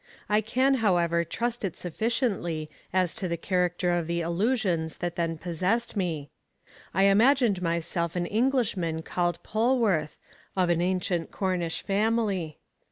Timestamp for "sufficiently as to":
1.77-3.27